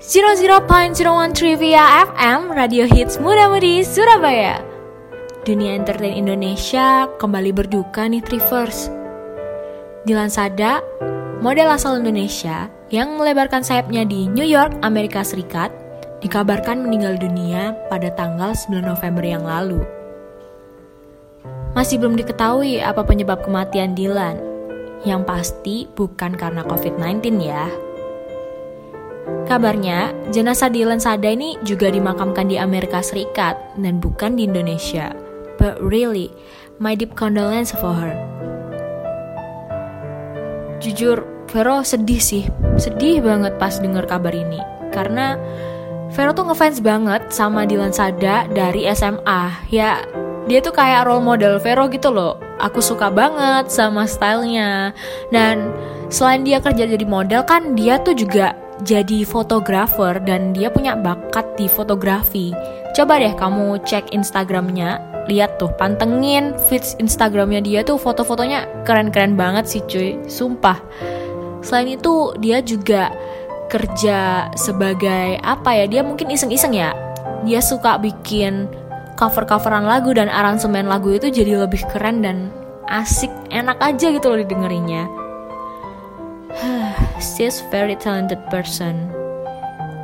00.01 0.00 0.96
Trivia 1.36 2.08
FM 2.08 2.56
Radio 2.56 2.88
Hits 2.88 3.20
Muda 3.20 3.52
Mudi 3.52 3.84
Surabaya. 3.84 4.64
Dunia 5.44 5.76
entertain 5.76 6.16
Indonesia 6.16 7.04
kembali 7.20 7.52
berduka 7.52 8.08
nih 8.08 8.24
Trivers 8.24 8.88
Dilan 10.08 10.32
Sada, 10.32 10.80
model 11.44 11.68
asal 11.68 12.00
Indonesia 12.00 12.72
yang 12.88 13.20
melebarkan 13.20 13.60
sayapnya 13.60 14.08
di 14.08 14.24
New 14.32 14.48
York, 14.48 14.72
Amerika 14.80 15.20
Serikat 15.20 15.68
dikabarkan 16.24 16.80
meninggal 16.80 17.20
dunia 17.20 17.76
pada 17.92 18.08
tanggal 18.16 18.56
9 18.56 18.80
November 18.80 19.20
yang 19.20 19.44
lalu. 19.44 19.84
Masih 21.76 22.00
belum 22.00 22.16
diketahui 22.16 22.80
apa 22.80 23.04
penyebab 23.04 23.44
kematian 23.44 23.92
Dilan. 23.92 24.40
Yang 25.04 25.22
pasti 25.28 25.76
bukan 25.92 26.40
karena 26.40 26.64
COVID-19 26.64 27.20
ya 27.44 27.68
Kabarnya, 29.50 30.14
jenazah 30.30 30.70
Dylan 30.70 31.02
Sada 31.02 31.34
ini 31.34 31.58
juga 31.66 31.90
dimakamkan 31.90 32.46
di 32.46 32.54
Amerika 32.54 33.02
Serikat 33.02 33.58
dan 33.74 33.98
bukan 33.98 34.38
di 34.38 34.46
Indonesia. 34.46 35.10
But 35.58 35.82
really, 35.82 36.30
my 36.78 36.94
deep 36.94 37.18
condolence 37.18 37.74
for 37.74 37.90
her. 37.90 38.14
Jujur, 40.78 41.26
Vero 41.50 41.82
sedih 41.82 42.22
sih. 42.22 42.46
Sedih 42.78 43.18
banget 43.26 43.58
pas 43.58 43.74
denger 43.74 44.06
kabar 44.06 44.30
ini. 44.30 44.62
Karena 44.94 45.34
Vero 46.14 46.30
tuh 46.30 46.46
ngefans 46.46 46.78
banget 46.78 47.34
sama 47.34 47.66
Dylan 47.66 47.90
Sada 47.90 48.46
dari 48.54 48.86
SMA. 48.94 49.66
Ya, 49.74 50.06
dia 50.46 50.62
tuh 50.62 50.78
kayak 50.78 51.10
role 51.10 51.26
model 51.26 51.58
Vero 51.58 51.90
gitu 51.90 52.14
loh. 52.14 52.38
Aku 52.62 52.78
suka 52.78 53.10
banget 53.10 53.66
sama 53.66 54.06
stylenya. 54.06 54.94
Dan 55.34 55.74
selain 56.06 56.46
dia 56.46 56.62
kerja 56.62 56.86
jadi 56.86 57.02
model 57.02 57.42
kan, 57.42 57.74
dia 57.74 57.98
tuh 57.98 58.14
juga 58.14 58.54
jadi 58.82 59.22
fotografer 59.24 60.18
dan 60.24 60.52
dia 60.56 60.72
punya 60.72 60.96
bakat 60.96 61.44
di 61.56 61.68
fotografi. 61.68 62.52
Coba 62.96 63.22
deh 63.22 63.32
kamu 63.36 63.80
cek 63.86 64.10
Instagramnya, 64.10 64.98
lihat 65.30 65.62
tuh, 65.62 65.70
pantengin 65.78 66.56
feeds 66.66 66.98
Instagramnya 66.98 67.62
dia 67.62 67.80
tuh 67.86 68.00
foto-fotonya 68.00 68.66
keren-keren 68.82 69.38
banget 69.38 69.64
sih 69.70 69.82
cuy, 69.86 70.18
sumpah. 70.26 70.80
Selain 71.62 71.94
itu 71.94 72.34
dia 72.40 72.58
juga 72.64 73.14
kerja 73.70 74.50
sebagai 74.58 75.38
apa 75.44 75.70
ya, 75.78 75.86
dia 75.86 76.02
mungkin 76.02 76.32
iseng-iseng 76.32 76.74
ya. 76.74 76.90
Dia 77.46 77.62
suka 77.62 77.96
bikin 78.02 78.66
cover-coveran 79.14 79.86
lagu 79.86 80.10
dan 80.16 80.26
aransemen 80.26 80.90
lagu 80.90 81.14
itu 81.14 81.30
jadi 81.30 81.62
lebih 81.62 81.84
keren 81.92 82.24
dan 82.26 82.50
asik, 82.90 83.30
enak 83.54 83.78
aja 83.78 84.10
gitu 84.10 84.26
loh 84.34 84.40
didengerinnya. 84.42 85.06
She's 87.20 87.60
very 87.68 88.00
talented 88.00 88.40
person. 88.48 89.12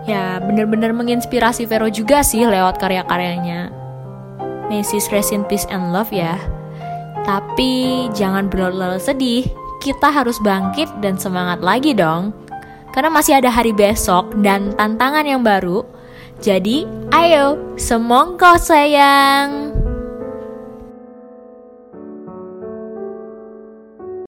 Ya, 0.06 0.38
bener-bener 0.38 0.94
menginspirasi 0.94 1.66
Vero 1.66 1.90
juga 1.90 2.22
sih 2.22 2.46
lewat 2.46 2.78
karya-karyanya. 2.78 3.74
May 4.70 4.84
she's 4.86 5.10
rest 5.10 5.34
in 5.34 5.42
peace 5.48 5.66
and 5.72 5.90
love 5.90 6.12
ya. 6.14 6.38
Tapi 7.26 8.06
jangan 8.14 8.46
berlarut-larut 8.46 9.02
sedih. 9.02 9.48
Kita 9.82 10.12
harus 10.12 10.38
bangkit 10.44 10.86
dan 11.02 11.18
semangat 11.18 11.64
lagi 11.64 11.96
dong. 11.96 12.30
Karena 12.94 13.10
masih 13.10 13.42
ada 13.42 13.50
hari 13.50 13.74
besok 13.74 14.30
dan 14.40 14.72
tantangan 14.78 15.26
yang 15.26 15.42
baru. 15.42 15.82
Jadi, 16.38 16.84
ayo, 17.16 17.76
semongko 17.80 18.60
sayang. 18.60 19.75